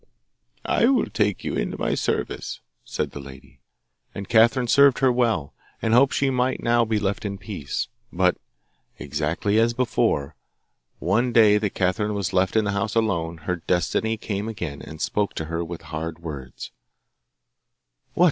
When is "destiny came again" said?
13.57-14.81